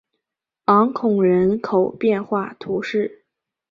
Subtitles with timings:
[0.65, 3.23] 昂孔人口变化图示